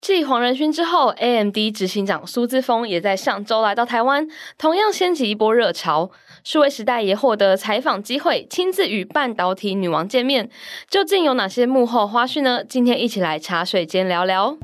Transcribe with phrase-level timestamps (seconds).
[0.00, 4.26] 继黄仁勋之后，AMD 执行长苏姿峰也在上周来到台湾，
[4.56, 6.10] 同样掀起一波热潮。
[6.42, 10.48] 数位时代也获得采访机会，亲自与半导体女王见面。
[10.88, 12.64] 究竟有哪些幕后花絮呢？
[12.64, 14.56] 今天一起来茶水间聊聊。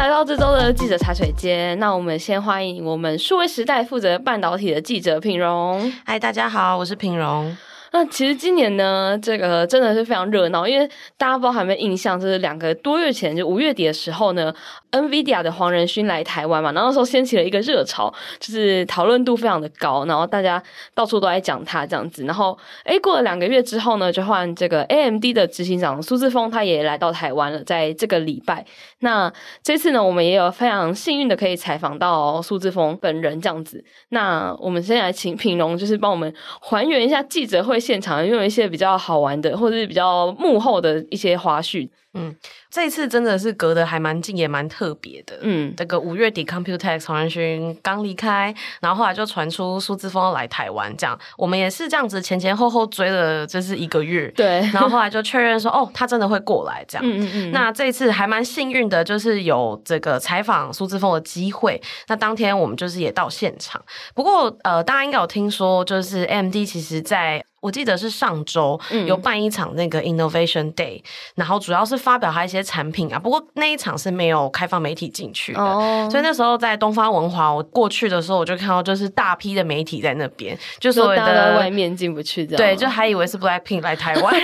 [0.00, 1.78] 来到这周的记者茶水间。
[1.78, 5.92] 那我们先欢迎我们数位时代负责半导体的记者品荣。
[6.06, 7.54] 嗨，大家好，我是品荣。
[7.92, 14.54] 那其实今年呢，这个真的是非常热闹，因为大家不知道还没印象，就是两个多月前，就五月底的时候呢
[14.92, 20.62] ，NVIDIA 的黄仁勋来台湾嘛，然后那时候掀起了一个热潮，就是讨论度非常的高，然后大家
[20.94, 22.24] 到处都在讲他这样子。
[22.24, 28.64] 然后，诶，过了两个月之后呢，就换这个 AMD 的执行长苏志峰，他也来到台湾了，在这个礼拜。
[29.00, 33.84] 那这次呢，我们也有非常幸运的可以采访到苏志峰本人这样子。
[34.10, 41.88] 那我们先来请品蓉，就是帮我们还原一下记者会现场，用一些比较好玩的，或者是比较幕后的一些花絮。
[42.14, 42.34] 嗯，
[42.70, 45.38] 这一次真的是隔得还蛮近，也蛮特别的。
[45.42, 54.28] 嗯，这个五月底，Computex 黄仁勋刚离开，然后后来就传出苏志峰要来台湾，这样我们也是这样子前前后后追了，就是一个月。
[54.36, 57.06] 对，然后后来就确认说，哦，他真的会过来这样。
[57.06, 57.50] 嗯嗯嗯。
[57.52, 61.80] 那这一次还蛮幸运的，就是有这个采访苏志峰的机会。
[62.08, 63.80] 那当天我们就是也到现场。
[64.14, 67.40] 不过呃，大家应该有听说，就是 AMD 其实在。
[67.62, 73.18] 我记得是上周有办一场那个 Innovation Day，、嗯、然后主要是发表他一些产品啊。
[73.18, 84.34] 不过那一场是没有开放媒体进去的，哦、所以那时候在东方文华，我过去的时候我就看到就是大批的媒体在那边，就所谓的在外面进不去，对，就还以为是 Blackpink 来台湾，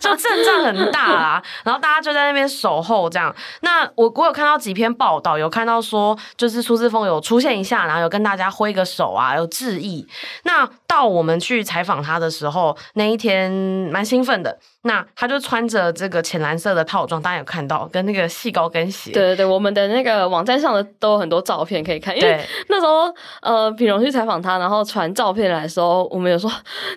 [0.00, 1.42] 就阵仗很大啦。
[1.64, 3.34] 然后大家就在那边守候这样。
[3.62, 10.06] 那我我有看到几篇报道，有看到说就是苏志峰有出现一下，然后有跟大家挥个手啊，有致意。
[10.44, 13.50] 那到我们去采访他的时候，那一天
[13.90, 14.58] 蛮兴奋的。
[14.82, 19.10] 那他就穿着这个浅蓝色的套装，大家有看到，跟那个细高跟鞋。
[19.10, 22.16] 对对对，我们的那个网站上的都有很多照片可以看。
[22.16, 23.12] 因为那时候
[23.42, 26.48] 呃，品荣去采访他，然后传照片来的时候，我们有说：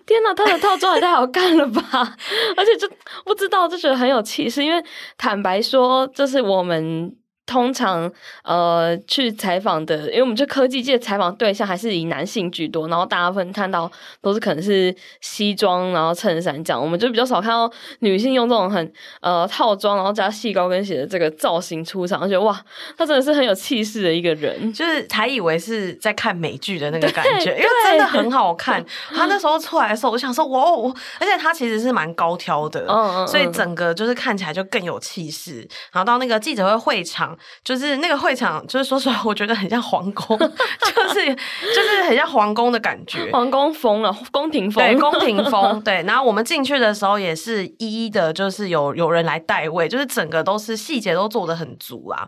[0.06, 1.82] 天哪，他的套装也太好看了吧！
[2.56, 2.88] 而且就
[3.26, 4.64] 不知道就觉得很有气势。
[4.64, 4.84] 因为
[5.18, 7.16] 坦白说，就是我们。
[7.52, 8.10] 通常
[8.44, 13.92] 呃去采访的，因为我们这科技界采访对象还是以男性居多，然后大家分看到
[14.22, 17.70] 都是可能是西装，然后衬衫这样，我们就比较少看到
[18.00, 22.58] 女性用这种很呃套装，然后加细高跟鞋的这个造型出场，我觉得哇，
[22.98, 28.82] 他真的是很有气势的一个人，就是还以为是在看美剧的那个感觉，因为真的很好看。
[29.14, 35.68] 他那时候出来的时候，我想说哇哦，而且他其实是蛮高挑的，嗯嗯嗯，所以整个就是看起来就更有气势。
[35.92, 37.38] 然后到那个记者会会场。
[37.64, 46.04] 就是那个会场，就是说实话，我觉得很像皇宫， 就是就是很像皇宫的感觉，皇宫风了，宫廷风，对，宫廷 风，对。
[46.04, 52.28] 然后我们进去的时候也是一一的，就是有有人来代位，就是整个都是细节都做得很足啊。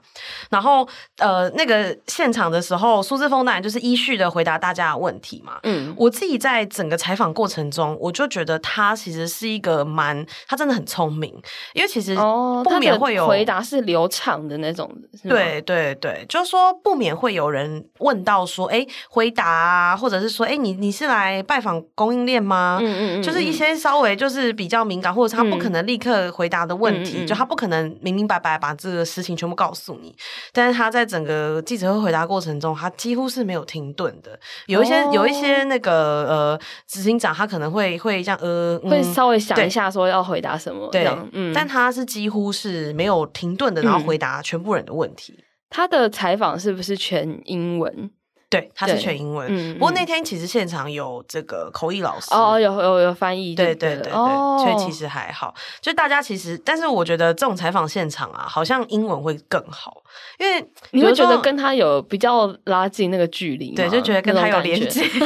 [0.50, 0.88] 然后
[1.18, 5.60] 呃，那个现场的时候，苏志峰当然就是依序的回答大家的问题嘛。
[5.64, 11.34] 嗯，我自己在整个采访过程中，我就觉得他其实是一个蛮，他真的很聪明，
[11.74, 12.16] 因为其实
[12.64, 14.90] 不免会有、哦、回答是流畅的那种。
[15.24, 22.80] 对对对，就是说不免会有人问到说，哎，回答啊，或者是说，哎，你你是来拜访供应链吗？
[22.82, 30.16] 嗯嗯嗯，就是一些稍微就是比较敏感，或者是他不可能立刻回答的问题，嗯、就他不可能明明白白把这个事情全部告诉你，
[30.52, 34.40] 但是他在整个记者会回答过程中，他几乎是没有停顿的。
[34.68, 45.44] 有一些、哦、有一些那个呃执行长，他可能会会这样呃，会稍微想一下说要回答什么，对，嗯，但他是几乎是没有停顿的，然后回答全部人的问题。
[45.70, 48.12] 他的采访是不是全英文？
[48.48, 49.48] 对，他是全英文。
[49.50, 55.52] 嗯，不过那天其实现场有这个口译老师哦，有有有翻译，对对对对，哦，所以其实还好。
[55.82, 60.04] 就大家其实，但是我觉得这种采访现场啊，好像英文会更好，
[60.38, 65.18] 因为你会觉得跟他有比较拉近那个距离，对，就觉得跟他有连接， 就是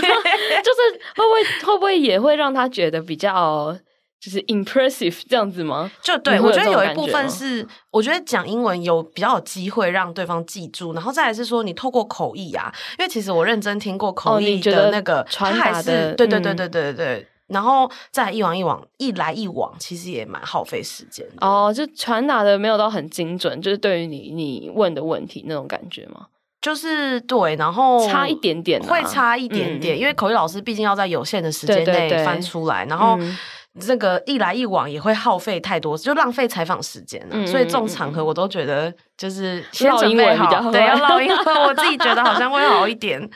[1.18, 3.77] 会不会会不会也会让他觉得比较。
[4.19, 5.89] 就是 impressive 这样子吗？
[6.01, 21.47] 就对，我觉得有一部分是，我觉得讲英文有比较有机会让对方记住，然后再来是说你透过口译啊，因为其实我认真听过口译的那个传达的，对对对对对对，嗯、然后再一往一往一来一往，其实也蛮耗费时间的。
[21.47, 26.25] 哦，就传达的没有到很精准，就是对于你你问的问题那种感觉吗？
[26.59, 33.15] 就是对，然后差一点点，会差一点点，嗯、因为口译老师毕竟要在有限的时间内翻出来，对对对，然后。
[33.19, 33.37] 嗯
[33.79, 37.29] 这个一来一往也会耗费太多，就浪费采访时间了。
[37.31, 41.38] 嗯、所以这种场合我都觉得就是先准备好，对，要唠英文。
[41.68, 43.29] 我自己觉得好像会好一点。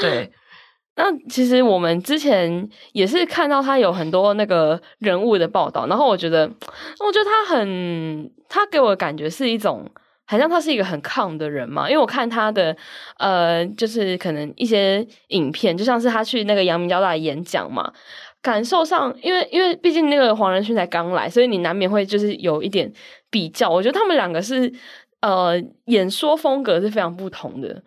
[0.00, 0.30] 对，
[0.96, 9.88] 那其实我们之前也是看到他有很多那个人物的报道，然后我觉得，我觉得他很，他给我的感觉是一种，
[10.26, 11.88] 好像他是一个很 calm 的人嘛。
[11.88, 12.76] 因为我看他的，
[13.18, 17.92] 呃，就是可能一些影片，就像是他去那个阳明交大演讲嘛，
[18.42, 22.92] 感受上，因为因为毕竟那个黄仁勋才刚来，所以你难免会就是有一点
[23.30, 23.68] 比较。
[23.68, 24.72] 我觉得他们两个是，
[25.20, 27.82] 呃，演说风格是非常不同的。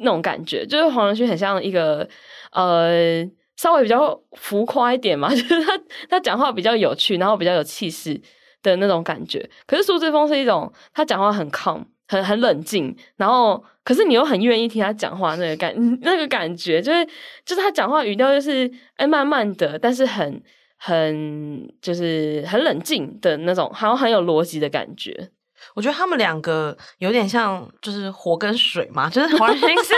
[0.00, 2.08] 那种感觉，就是黄仁勋很像一个
[2.52, 3.24] 呃，
[3.56, 8.20] 稍微比较浮夸一点嘛， 就是他他讲话比较有趣，然后比较有气势
[8.62, 9.50] 的那种感觉。
[9.66, 15.72] 可是苏志峰是一种他讲话很 calm，很很冷静，然后可是你又很愿意听他讲话那个感
[16.02, 17.06] 那个感觉，就是
[17.44, 20.42] 就是他讲话语调就是哎慢慢的，但是很
[20.76, 25.30] 很就是很冷静的那种，好像很有逻辑的感觉。
[25.74, 29.08] 我觉得他们两个有点像，就是火跟水嘛。
[29.08, 29.94] 就是 黄仁勋是，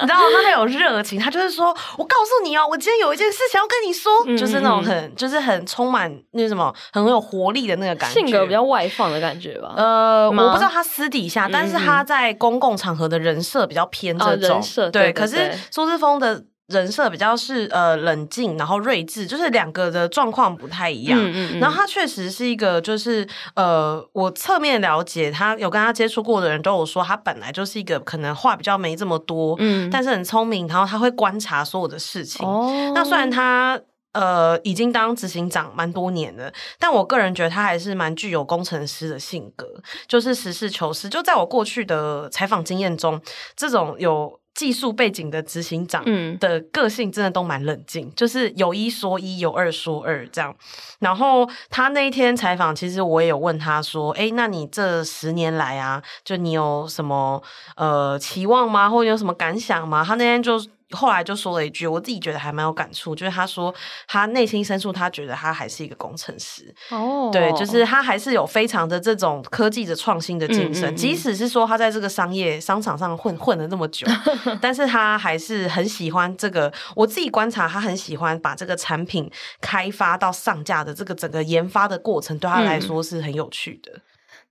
[0.00, 4.12] 你知道他很有热情，他就是说：“我告诉你哦，我今天有一件事情要跟你说。
[4.26, 9.74] 嗯”就是那种很，就是很充满那什么，很有活力的那个感觉，性格比较外放的感觉吧。
[9.76, 14.60] 呃，我不知道他私底下，但是他在公共场合的人设比较偏这种。
[14.60, 16.44] 哦、对，对对对，可是苏志峰的。
[16.70, 21.18] 人设比较是呃冷静，然后睿智，就是两个的状况不太一样。
[21.20, 32.46] 嗯然后他确实是一个，就是呃，我侧面了解他有跟他接触过的人都有说，他本来就是一个可能话比较没这么多，嗯，但是很聪明，然后他会观察所有的事情。
[32.46, 33.78] 哦，那虽然他
[34.12, 39.66] 呃已经当执行长蛮多年了，但我个人觉得他还是蛮具有工程师的性格，
[40.06, 41.08] 就是实事求是。
[41.08, 43.20] 就在我过去的采访经验中，
[43.56, 44.39] 这种有。
[44.54, 46.04] 技术背景的执行长
[46.38, 50.54] 的个性真的都蛮冷静，嗯、就是有一说一，有二说二这样。
[50.98, 57.42] 然后他那一天采访，其实我也有问他说：“哎，那你这十年来啊，就你有什么
[57.76, 58.90] 呃期望吗？
[58.90, 60.60] 或者有什么感想吗？”他那天就。
[60.90, 63.74] 后来就说了一句，我自己觉得还蛮有感触，就是他说
[64.08, 74.06] 他内心深处他觉得他还是一个工程师哦，对，就是他还是有非常的这种科技的创新的精神，嗯嗯嗯，即使是说他在这个商业商场上混混了那么久，
[74.60, 76.72] 但是他还是很喜欢这个。
[76.96, 83.92] 我自己观察，他很喜欢把这个产品开发到上架的这个整个研发的过程，对他来说是很有趣的。
[83.92, 84.02] 嗯、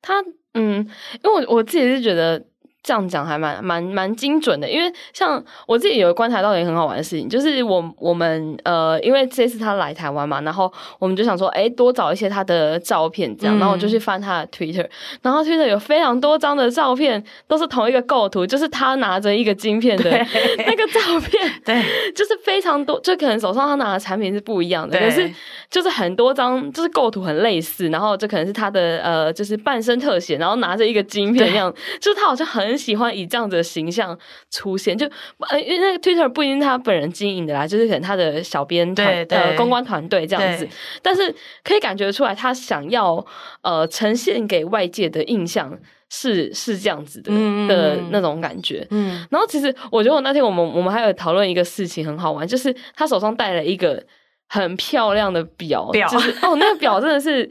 [0.02, 0.14] 他
[0.54, 0.88] 嗯，
[1.24, 2.42] 因为我我自己是觉得。
[2.90, 14.88] 这样讲还蛮蛮蛮精准的，因为像我自己有观察到一个很好玩的事情，就是我我们呃，因为这次他来台湾嘛，然后我们就想说，哎，多找一些他的照片，这样，嗯、然后我就去翻他的 Twitter，
[15.22, 21.80] 然后 Twitter 有非常多张的照片，都是同一个构图，就是他拿着一个晶片的那个照片， 对，
[22.16, 25.32] 就是非常多，就可能手上他拿的产品是不一样的，可是
[25.70, 32.79] 就是很多张，就是构图很类似，然后这可能是他的呃，就是半身特写，然后拿着一个晶片一样，对就是他好像很。
[32.80, 34.18] 很喜欢以这样子的形象
[34.50, 35.06] 出现，就
[35.50, 40.66] 呃，因为那个 Twitter 不一定他本人经营的啦，就是可能他的小编团呃公关团队这样子，
[41.02, 43.24] 但是可以感觉出来，他想要
[43.64, 45.78] 呃呈现给外界的印象
[46.10, 48.88] 是是这样子的、嗯、的那种感觉。
[48.92, 54.02] 嗯，然后其实我觉得我那天我们我们还有讨论一个事情很好玩，就是他手上戴了一个
[54.48, 57.50] 很漂亮的表，表就是哦，那个表真的是，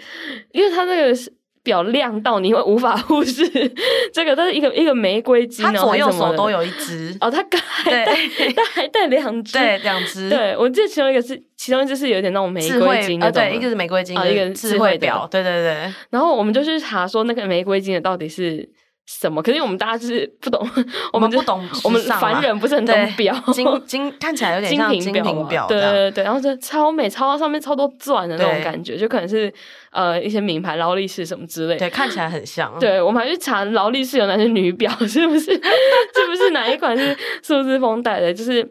[0.52, 1.36] 因为他那个是。
[1.68, 3.46] 表亮到你会无法忽视，
[4.10, 8.16] 这个它是一个一个玫瑰金，它左右手都有一只哦，它还带
[8.56, 10.30] 它还带两只，对，两只。
[10.30, 15.92] 对，我记得其中一个是，其中一只是有点那种玫瑰金的，对，一个是玫瑰金，一个智慧表，对对对。
[16.08, 18.66] 然后我们就去查说那个玫瑰金的到底是
[19.10, 19.42] 什么？
[19.42, 20.70] 可是我们大家就是不懂，
[21.14, 26.24] 我们不懂，我们凡人不是很懂表，金金看起来有点像精品表，对对对。
[26.24, 29.52] 然后就超美，超到上面超多钻的那种感觉，就可能是。
[29.90, 32.78] 呃，一些名牌劳力士什么之类的，对，看起来很像。
[32.78, 35.46] 对，我们还去查劳力士有哪些女表， 是不是？
[35.50, 38.32] 是不是哪一款是数字风带的？
[38.32, 38.70] 就是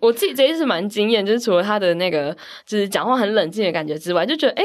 [0.00, 4.64] 我自己这一次蛮惊艳，就是除了他的那个，就是讲话很冷静的感觉之外，就觉得哎，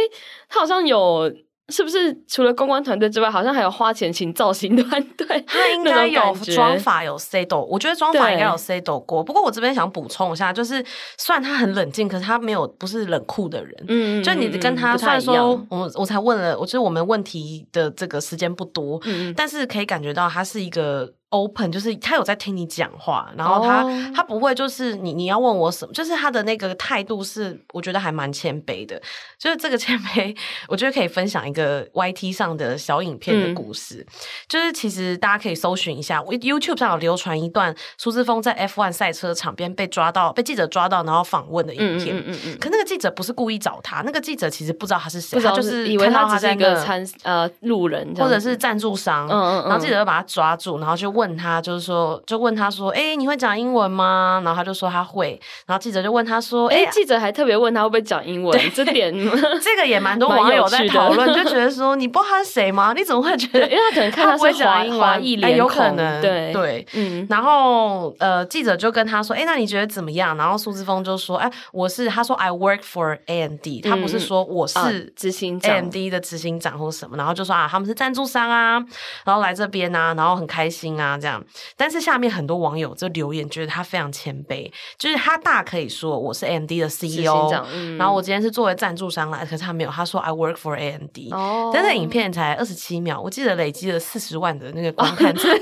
[0.49, 1.31] 他好像有。
[1.69, 5.25] 是不是除了公关团队之外，好像还有花钱请造型团队？
[5.47, 9.23] 他应该有妆法有 settle，我觉得妆法应该有 settle 过。
[9.23, 10.83] 不过我这边想补充一下，就是
[11.17, 13.85] 虽然他很冷静，可是他没有不是冷酷的人。
[13.87, 21.13] 嗯，就你跟他虽然说，我我才问了，我觉得我们问题的这个时间不多，嗯，但是可以感觉到他是一个。
[21.29, 23.91] Open 就是他有在听你讲话，然后他、oh.
[24.15, 28.99] 他不会就是你你要问我什么，就是他的那个态度是我觉得还蛮谦卑的，
[29.37, 30.35] 就是这个谦卑，
[30.67, 34.13] 我觉得可以分享一个 YT 上的小影片的故事，嗯、
[34.47, 51.18] 就是其实大家可以搜寻一下，YouTube 上有流传一段苏志峰在 F1 赛车场边被抓到，被记者抓到，然后访问的影片，嗯嗯嗯，嗯可那个记者不是故意找他，那个记者其实不知道他是谁，他就是以为他只是一个参呃路人或者是赞助商，嗯嗯，嗯然后记者就把他抓住，然后就问。
[51.19, 54.41] 问他，就是说，就问他说，哎、欸，你会讲英文吗？
[54.45, 55.39] 然后他就说他会。
[55.65, 59.13] 然后记者就问他说，哎、欸，记者还特别问他会不会讲英文，这点
[59.61, 62.93] 这个也蛮多网友在讨论， 就觉得说，你不知道他是谁吗？
[62.95, 63.67] 你怎么会觉得？
[63.67, 67.27] 因为他可能 看他是华华裔脸孔，有可能，对对，嗯。
[67.29, 70.37] 然后呃，记者就跟他说，哎、欸，那你觉得怎么样？
[70.37, 78.83] 然后苏志峰就说，哎、欸，我是他说 I work for AMD，、嗯、他不是说我是执行 AMD 的执行长或什么，然后就说啊，他们是赞助商啊，
[79.25, 81.43] 然后来这边啊，然后很开心啊，这样。
[81.77, 95.59] 但是下面很多网友就留言，觉得他非常谦卑，就是他大可以说我是 AMD 的 CEO，、嗯、然后我今天是作为赞助商来，可是他没有，他说 I work for AMD，、哦、但是影片才二十七秒，我记得累积了四十万的那个观看，这、哦、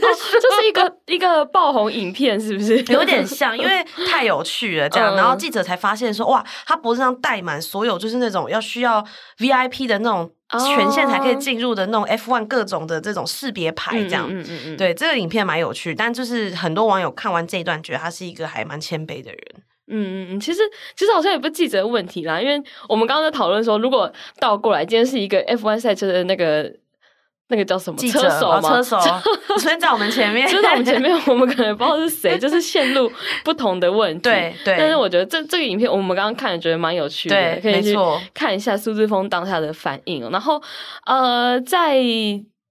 [0.59, 2.77] 是一个一个爆红影片，是不是？
[2.93, 9.05] 有点像，因为太有趣了，这样，嗯、然后记者才发现说，哇，他脖子上戴满所有就是那种要需要
[9.37, 10.31] VIP 的那种。
[10.49, 19.41] 权限才可以进入的那种 F1 各种的这种识别牌，这样，嗯嗯嗯，对，这个影片蛮有趣，但就是很多网友看完这一段，觉得他是一个还蛮谦卑的人。
[19.89, 20.61] 嗯嗯嗯，其实
[20.95, 26.73] 其实好像也不是记者的问题啦，因为我们刚刚在讨论说，如果倒过来，今天是一个 F1 赛车的那个。
[27.49, 27.97] 那个叫什么？
[27.97, 28.61] 车手吗？
[28.61, 28.97] 车手
[29.79, 33.09] 在我们前面，就在我们前面，我们可能不知道是谁， 就是线路
[33.43, 34.21] 不同的问题。
[34.23, 34.75] 对对。
[34.77, 37.95] 但是我觉得这这个影片，我们刚刚看了觉得蛮有趣的，可以去
[38.33, 40.29] 看一下苏志峰当下的反应。
[40.29, 40.61] 然后
[41.05, 41.97] 呃，在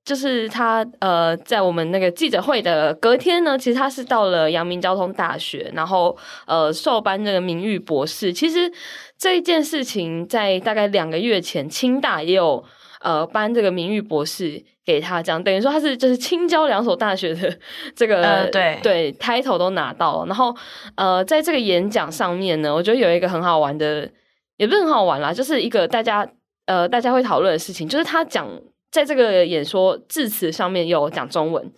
[0.05, 6.15] 就是他呃，在我们那个记者会的隔天呢，其实他是到了阳明交通大学，然后
[6.47, 8.31] 呃，授颁这个名誉博士。
[8.31, 8.71] 其实
[9.17, 12.63] 这一件事情在大概两个月前，清大也有。
[13.07, 17.57] 呃，颁这个名誉博士给他，这样等于说他是就是青交两所大学的
[17.95, 20.27] 这个、呃、对对 title 都拿到了。
[20.27, 20.53] 然后
[20.97, 24.11] 呃，在这个演讲上面呢，我觉得有一个很好玩的，
[24.57, 26.29] 也不是很好玩啦，就是一个大家
[26.67, 28.49] 呃大家会讨论的事情，就是他讲
[28.91, 31.73] 在这个演说致辞上面有讲中文，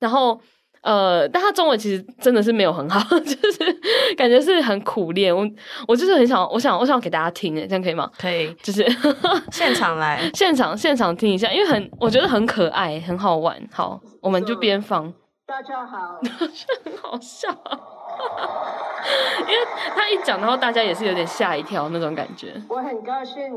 [0.00, 0.40] 然后。
[0.82, 5.34] 呃，但他中文其实真的是没有很好， 就是感觉是很苦练。
[5.34, 5.48] 我
[5.86, 8.10] 我就是很想，我想我想给大家听诶，这样可以吗？
[8.18, 8.84] 可以，就是
[9.52, 13.56] 现场来， 现场现场听一下，因为很我觉得很可爱，很好玩。
[13.72, 15.12] 好，我们就边放。
[15.46, 16.18] 大家好，
[16.84, 17.54] 很好笑，因
[19.48, 22.54] 为他一讲，然后大家也是有点吓一跳那种感觉。
[22.68, 23.52] 我很高兴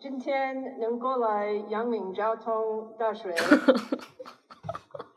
[0.00, 2.54] 今天能过来阳明交通
[2.98, 3.34] 大学。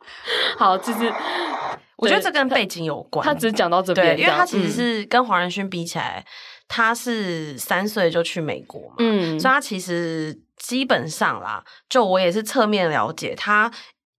[0.58, 1.12] 好，就是
[1.98, 3.26] 我觉得这跟背景有关。
[3.26, 6.30] 他，他只讲到这边，因为他其实是跟黄仁勋比起来，嗯、
[6.68, 13.72] 他是三岁就去美国嘛，嗯，所以他其实基本上啦，就我也是侧面了解，他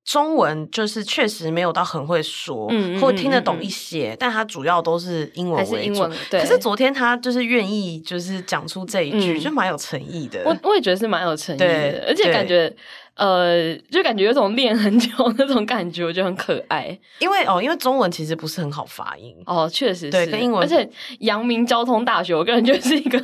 [0.05, 5.73] 中文就是确实没有到很会说，嗯，或听得懂一些，嗯、但他主要都是英文为主。
[5.73, 6.41] 还是英文，对。
[6.41, 10.43] 可是昨天他就是愿意就是讲出这一句，嗯、就蛮有诚意的。
[10.45, 12.75] 我我也觉得是蛮有诚意的，而且感觉。
[13.17, 15.09] 呃，就感觉有种练很久
[15.39, 16.99] 那种感觉，我觉得很可爱。
[17.21, 20.11] 因为哦，因为中文其实不是很好发音哦，确实是。
[20.11, 20.61] 对，跟英文。
[20.61, 23.23] 而且阳明交通大学，我个人觉得是一个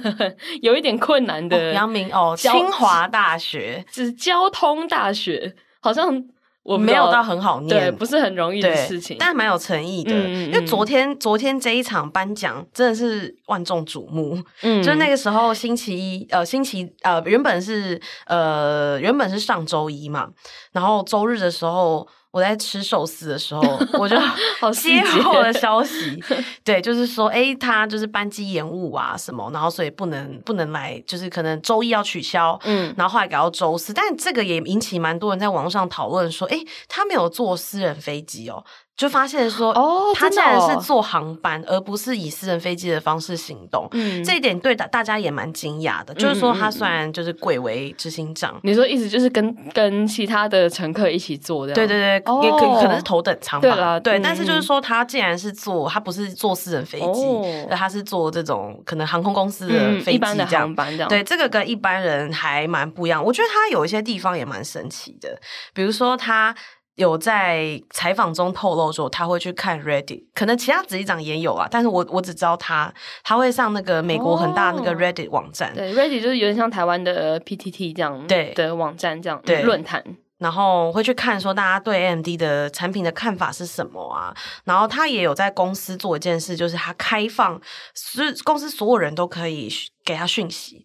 [0.62, 1.72] 有一点困难的。
[1.72, 6.25] 阳明哦，清华大学是交通大学，好像。
[6.62, 10.12] 我没有到很好念，对，不是很容易的事情，但蛮有诚意的。
[10.12, 20.29] 嗯、因为昨天昨天这一场颁奖真的是万众瞩目，嗯，就那个时候星期一，呃，星期呃原本是呃原本是上周一嘛，
[20.73, 22.07] 然后周日的时候。
[22.32, 23.60] 我在吃寿司的时候，
[23.99, 24.16] 我就
[24.60, 26.22] 好接获了消 息，
[26.62, 38.64] 对，就是说，哎、欸，他就是班机延误啊什么，然后所以不能不能来，就是可能周一要取消，嗯，然后后来改到周四，但这个也引起蛮多人在网上讨论说，哎、欸，他没有坐私人飞机哦。
[39.00, 43.88] 就发现说，哦，他竟然是坐航班，而不是以私人飞机的方式行动。
[43.92, 46.12] 嗯，这一点对大大家也蛮惊讶的。
[46.12, 51.73] 就是说，他虽然就是贵为执行长，你说意思就是跟跟其他的乘客一起坐的？
[51.73, 53.99] 对对对，也可可能是头等舱吧。
[54.00, 54.21] 对。
[54.21, 57.25] 但是就是说，他竟然是坐，他不是坐私人飞机，
[57.71, 60.76] 而他是坐这种可能航空公司的飞机，这样。
[61.09, 63.25] 对，这个跟一般人还蛮不一样。
[63.25, 65.40] 我觉得他有一些地方也蛮神奇的，
[65.73, 66.54] 比如说他。
[67.00, 72.92] 有在采访中透露说他会去看 Reddit，可能其他执行长也有啊，但是我我只知道他
[73.25, 80.04] 他会上那个美国很大那个 Reddit 网站，哦、对 Reddit 就是有点像台湾的 PTT 这样对的网站这样对论坛，
[80.37, 87.59] 然后会去看说大家对 AMD 的产品的看法是什么啊，然后他也有在公司做一件事，就是他开放
[87.95, 89.71] 是公司所有人都可以
[90.04, 90.85] 给他讯息。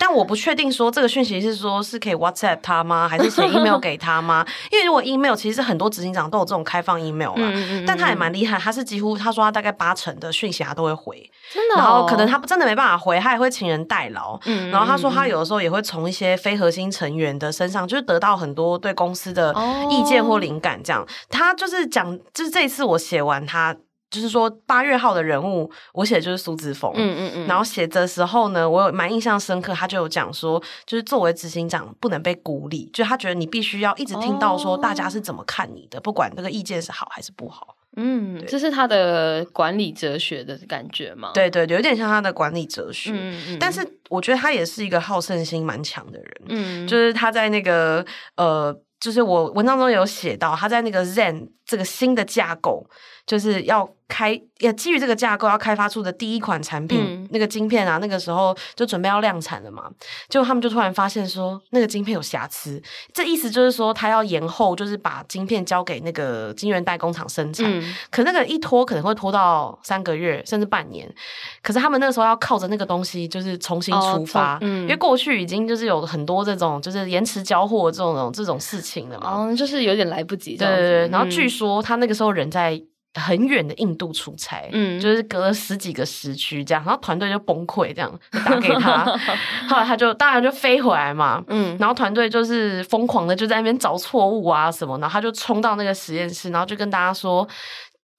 [0.00, 3.08] 但我不确定说这个讯息是说是可以 WhatsApp 他吗？
[3.08, 4.44] 还是写 email 给他吗？
[4.72, 14.38] 因为如果 email 其实很多执行长都有这种开放 email 嘛，嗯嗯嗯，但他也蛮厉害，他是几乎他说他大概八成的讯息他都会回，真的、哦，然后可能他真的没办法回，他也会请人代劳。
[14.72, 19.54] 然后他说他有的时候也会从一些非核心成员的身上，就是得到很多对公司的
[19.90, 20.82] 意见或灵感。
[20.82, 23.76] 这样，哦、他就是讲，就是这一次我写完他。
[24.10, 26.92] 就是说八月号的人物，我写的就是苏姿丰。
[26.94, 27.46] 嗯嗯嗯。
[27.46, 37.76] 然后写的时候呢，我有蛮印象深刻，他就有讲说，就是作为执行长不能被孤立，就他觉得你必须要一直听到说大家是怎么看你的，哦、不管这个意见是好还是不好。
[37.98, 41.30] 嗯，对这是他的管理哲学的感觉吗？
[41.32, 43.10] 对对，有点像他的管理哲学。
[43.12, 43.58] 嗯嗯。
[43.58, 46.30] 但是我觉得他也是一个好胜心蛮强的人。
[46.48, 46.86] 嗯。
[46.86, 48.04] 就是他在那个
[48.36, 52.86] 呃，就是我文章中有写到，他在那个 Zen 这个新的架构。
[53.26, 59.90] 就是要开，也基于这个架构要开发出的第一款产品，嗯、那个晶片啊，那个时候就准备要量产了嘛。
[60.28, 62.80] 结果他们就突然发现说，那个晶片有瑕疵。
[63.12, 67.66] 这意思就是说，他要延后，就是把晶片交给那个晶圆代工厂生产。
[67.68, 71.12] 嗯、可那个一拖可能会拖到三个月，甚至半年。
[71.60, 74.54] 可是他们那个时候要靠着那个东西，就是重新出发。
[74.54, 79.48] 哦嗯、因为过去已经就是有很多这种就是延迟交货这种这种事情了嘛。
[79.48, 80.56] 哦，就是有点来不及。
[80.56, 81.08] 对对对。
[81.08, 82.80] 然后据说他那个时候人在。
[83.20, 89.04] 很远的印度出差，嗯，就是隔了十几个时区这样，然后团队就崩溃，这样打给他，
[89.68, 97.46] 后来他就当然就飞回来嘛，嗯，然后团队就是疯狂的就在那边找错误啊什么，然后他就冲到那个实验室，然后就跟大家说，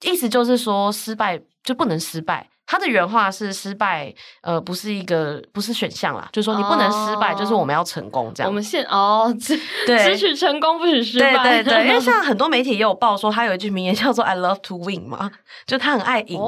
[0.02, 2.48] 意思就是说失败就不能失败。
[2.70, 8.50] 他的原话是失败，呃，不是一个不是选项啦，就是说你不能失败，就是我们要成功这样。
[8.50, 15.30] 我们现哦，只只许成功不许失败，对对对，因为 像很多媒体也有报说他有一句名言叫做 “I love to win” 嘛，
[15.66, 16.38] 就他很爱赢，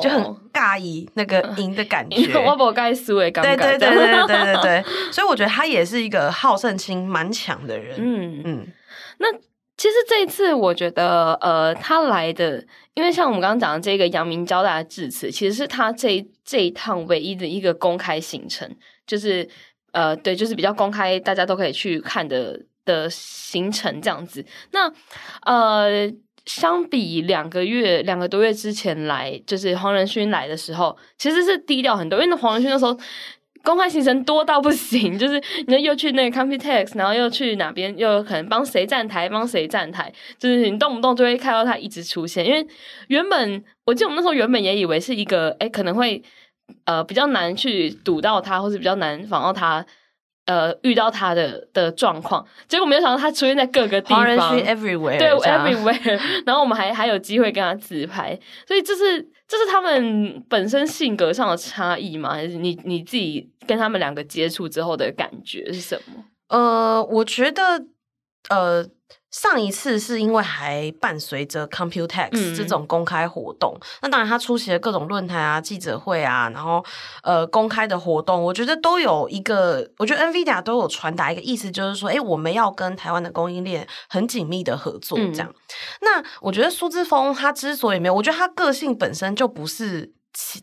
[0.00, 8.66] 就很尬以那个赢的感觉， 我不会输的，对对对对对对对， 所以我觉得他也是一个好胜心蛮强的人，嗯嗯，
[9.18, 9.26] 那。
[9.84, 12.64] 其实这一次，我觉得，呃，他来的，
[12.94, 18.66] 因为像我们刚刚讲的这个阳明交大的致辞，其实是他这这一趟唯一的一个公开行程，
[19.06, 19.46] 就是，
[19.92, 24.42] 呃，对，就是比较公开，大家都可以去看的的行程这样子。
[24.70, 24.90] 那，
[25.42, 26.10] 呃，
[26.46, 32.98] 相比两个月、两个多月之前来，就是黄仁勋来的时候，其实是低调很多，因为那黄仁勋那时候。
[33.64, 42.46] 公开行程多到不行， 就是你又去那个 Computex，然后又去哪边，又有可能帮谁站台，帮谁站台，就是你动不动就会看到他一直出现。
[42.46, 42.64] 因为
[43.08, 46.22] 原本我记得我们那时候原本也以为是一个，哎，可能会
[46.84, 49.84] 呃比较难去堵到他，或是比较难防到他。
[50.46, 56.20] 呃，遇到他的的状况，结果没有想到他出现在各个地方，everywhere， 对，everywhere。
[56.44, 62.34] 然后我们还还有机会跟他自拍，所以这是这是他们本身性格上的差异吗？
[62.34, 66.24] 还是你你自己跟他们两个接触之后的感觉是什么？
[66.48, 67.84] 呃，我觉得，
[68.50, 68.86] 呃。
[69.34, 76.84] 上一次是因为还伴随着 Computex 这种公开活动，嗯、那当然他出席了各种论坛啊、记者会啊，然后
[77.24, 85.48] 呃公开的活动，我觉得都有一个，我觉得 NVIDIA 都有传达一个意思，就是说，哎，我们要跟台湾的供应链很紧密的合作，这样。
[85.48, 85.54] 嗯、
[86.02, 90.12] 那我觉得苏志峰他之所以没有，我觉得他个性本身就不是，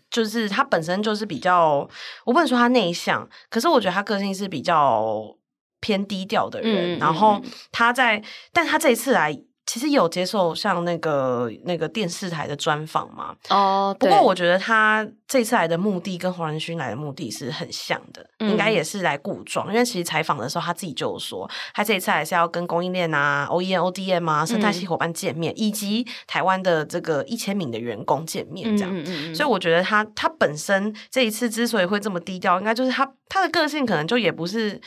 [0.09, 1.85] 就是他本身就是比较，
[2.23, 5.35] 我不能说他内向，可是我觉得他个性是比较。
[5.81, 7.41] 偏低调的人，嗯、然后
[7.71, 13.35] 他在，嗯、但他这一次来，其实有接受像那个那个电视台的专访嘛。
[13.49, 19.67] 哦，不过我觉得他这次来的目的跟黄仁勋来的目的是很像的，嗯、应该也是来故装。
[19.69, 29.05] 因为其实采访的时候他自己就有说，他这一次还是要跟供应链啊、OEM、ODM 啊、生态系伙伴见面，嗯、以及台湾的这个一千名的员工见面，这样。
[29.33, 34.81] 所以我觉得他他本身这一次之所以会这么低调，应该就是他他的个性可能就也不是。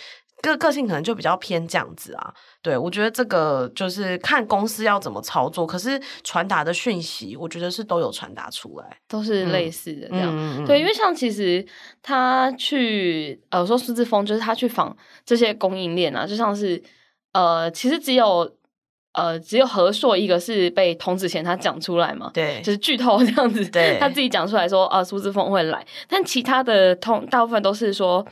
[0.50, 10.28] 个个性可能就比较偏这样子啊，对，我觉得这个就是看公司要怎么操作，可是传达的讯息，我觉得是都有传达出来，都是类似的这样。
[10.30, 11.64] 嗯、对，因为像其实
[12.02, 16.82] 他去呃，我说苏志峰就是他去访这些供应链啊，就像是
[17.32, 18.50] 呃，其实只有
[19.12, 28.26] 呃只有何硕一个是被童子贤他讲出来嘛，对，就是剧透 这样子，对，他自己讲出来说啊，苏志峰会来，但其他的通大部分都是说。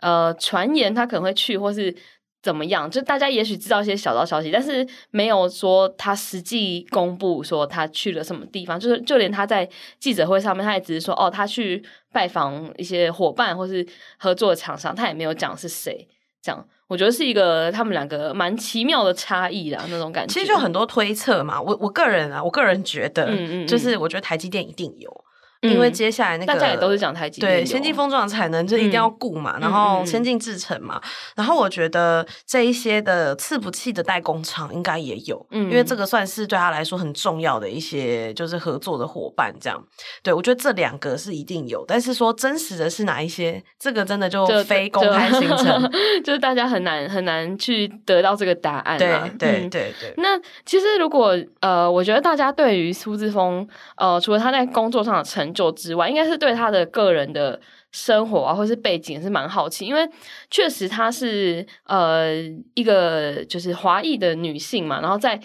[0.00, 1.94] 呃，传言他可能会去，或是
[2.42, 2.90] 怎么样？
[2.90, 8.78] 就大家也许知道一些小道消息，但是没有说他实际公布说他去了什么地方。
[8.78, 11.82] 就是就连他在记者会上面，他也只是说哦，他去
[12.12, 13.86] 拜访一些伙伴或是
[14.18, 16.06] 合作的厂商，他也没有讲是谁。
[16.40, 20.32] 这样，我觉得是一个他们两个蛮奇妙的差异啦，那种感觉。
[20.32, 25.24] 其实就很多推测嘛，我我个人啊，我个人觉得，嗯嗯嗯，就是我觉得台积电一定有。
[25.62, 31.00] 因为接下来那个大家也都是讲台积电，对，先进封装的产能就一定要顾嘛，然后先进制程嘛，
[31.34, 39.82] 然后我觉得这一些的伺服器的代工厂应该也有，嗯因为这个算是对他来说很重要的一些就是合作的伙伴，这样，
[40.22, 45.90] 对我觉得这两个是一定有，但是说真实的是哪一些，这个真的就非公开行程，
[46.22, 50.14] 就是大家很难很难去得到这个答案，对对对对。
[50.18, 53.66] 那其实如果呃，我觉得大家对于苏志峰
[53.96, 57.60] 呃，除了他在工作上的成成就之外，应该是对他的个人的
[57.92, 60.08] 生活啊，或是背景是蛮好奇，因为
[60.50, 62.34] 确实她是呃
[62.74, 65.40] 一个就是华裔的女性嘛，然后在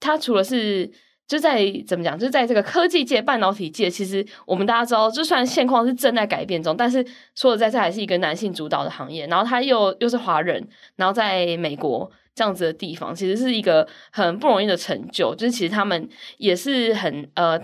[0.00, 0.90] 她除了是
[1.26, 9.26] 就在怎么讲，就在这个科技界、半导体界，其实我们大家知道，就算现况是正在改变中，但是说实在，这还是一个男性主导的行业。
[9.28, 15.34] 然后她又又是华人，然后在美国这样子的地方，其实是一个很不容易的成就。
[15.34, 17.60] 就是其实他们也是很呃。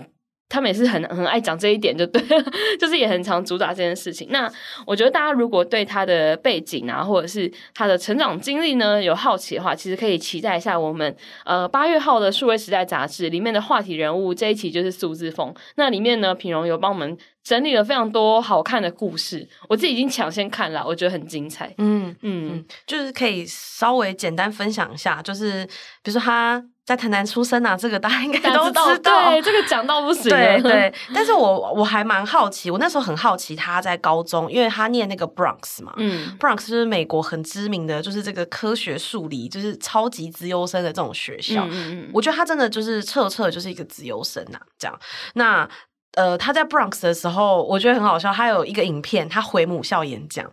[0.47, 2.21] 他们也是很 很爱讲这一点，就对，
[2.79, 4.27] 就是也很常主打这件事情。
[4.31, 4.51] 那
[4.85, 15.53] 我觉得大家如果对他的背景啊，或者是他的成长经历呢，有好奇的话，其实可以期待一下我们呃八月号的数位时代杂志里面的话题人物这一期就是数字风。
[15.75, 21.73] 那里面呢，品荣有帮我们整理了非常多好看的故事，我自己已经抢先看了，我觉得很精彩。
[21.77, 25.65] 嗯嗯，就是可以稍微简单分享一下，就是
[26.03, 26.61] 比如说他。
[26.85, 28.93] 在台南出生啊，这个大家应该都知道。
[28.93, 30.29] 知道对，这个讲到不行。
[30.29, 41.65] 对对，但是我我还蛮好奇，我那时候很好奇他在高中，因为他念那个 Bronx 嘛，嗯，Bronx 就是美国很知名的，就是这个科学数理就是超级资优生的这种学校。
[41.65, 44.95] 嗯嗯嗯，我觉得他真的就是彻彻就是一个资优生呐，这样
[45.33, 45.67] 那。
[46.15, 48.31] 呃，他在 Bronx 的时候，我觉得很好笑。
[48.33, 50.45] 他有一个影片，他回母校演讲，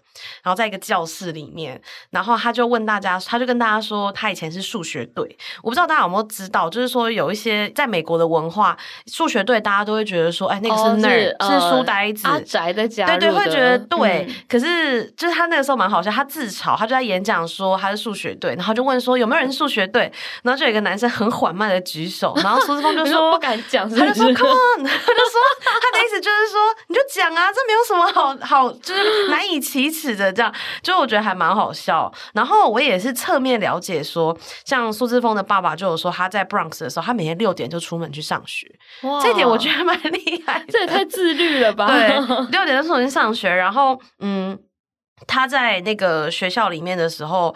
[0.42, 5.36] 然后在一个教室里面，然后他就问大家，他就跟大家说，他以前是数学队。
[5.62, 14.26] 我不知道大家有没有知道，就是说有一些在美国的文化，数学队大家都会觉得说，哎，那个是 nerd，、哦、是，书呆子，宅的家，对对，会觉得对。
[14.28, 25.51] 嗯、可是就是他那个时候蛮好笑，他自嘲，他就在演讲说他是数学队，然后就问说有没有人是数学队，然后就有一个男生很缓慢的举手，然后苏志峰就 说不敢讲，他就说 come on，他就说。
[25.60, 32.12] 他的意思就是说，你就讲啊，这没有什么好好，就是难以启齿的这样，就我觉得还蛮好笑。
[32.34, 38.66] 然后我也是侧面了解说，像苏志峰的爸爸就有说，他在 Bronx 的时候，他每天六点就出门去上学，
[39.02, 41.86] 哇这一点我觉得蛮厉害，这也太自律了吧？
[41.86, 42.08] 对，
[42.50, 44.58] 六点就出门去上学，然后嗯，
[45.26, 47.54] 他在那个学校里面的时候。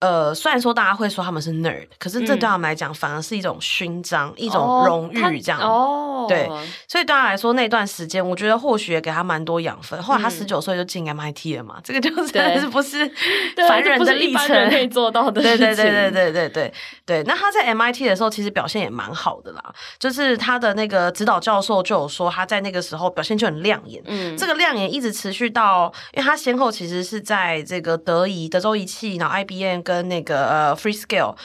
[0.00, 5.58] 呃，虽然说大家会说他们是 nerd，可是这对他们来讲反而是一种勋章，嗯、一种荣誉，这样。
[5.58, 6.46] 哦，对，
[6.86, 10.00] 所以对他来说那段时间，我觉得或许也给他蛮多养分。
[10.02, 13.10] 后来他十九岁就进 MIT 了嘛，嗯、这个就真的是不是
[13.66, 15.40] 凡人的历程可以做到的。
[15.40, 16.74] 对对对对对对对
[17.06, 17.22] 对。
[17.22, 19.74] 那他在 MIT 的时候，其实表现也蛮好的啦。
[19.98, 24.02] 就是他的那个指导教授就有说，他在那个时候表现就很亮眼。
[24.04, 29.85] 嗯，这个亮眼一直持续到，因为他先后其实是在这个德仪、德州仪器，然后 IBM。
[29.86, 31.36] 跟那个呃，Freescale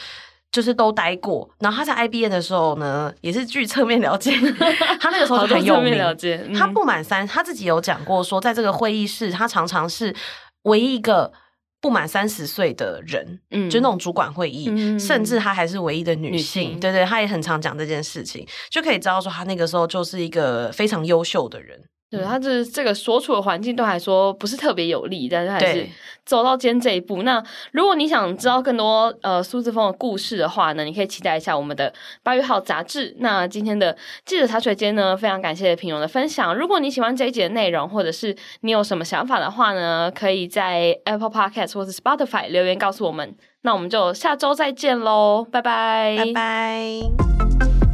[0.51, 4.31] 就是都待过，然后他在 IBM 的时候呢，也是据侧面了解，
[4.99, 5.95] 他那个时候就很有名。
[5.95, 10.13] 了解，嗯、他不满三，他自己有讲过说，在这个会议室，他常常是
[10.63, 11.31] 唯一一个
[11.79, 21.79] 不满三十岁的人，嗯，就那种主管会议，嗯、甚至他还是唯一的女性，女性对对，他也很常讲这件事情，就可以知道说，他那个时候就是一个非常优秀的人。
[22.11, 25.87] 对，他这这个所处的环境都还说不是特别有利，但是还是
[26.25, 27.23] 走到今天这一步。
[27.23, 33.15] 那如果你想知道更多呃苏志峰的故事的话呢，你可以期待一下我们的八月号杂志。
[33.19, 33.95] 那今天的
[34.25, 36.53] 记者茶水间呢，非常感谢平荣的分享。
[36.53, 43.33] 如果你喜欢这一集的内容，或者是你有什么想法的话呢，可以在 Apple Podcast 或者 Spotify 留言告诉我们。
[43.61, 47.90] 那我们就下周再见喽，拜拜，拜拜。